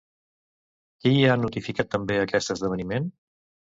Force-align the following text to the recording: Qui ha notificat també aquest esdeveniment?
Qui 1.03 1.11
ha 1.27 1.35
notificat 1.43 1.91
també 1.97 2.19
aquest 2.23 2.55
esdeveniment? 2.57 3.11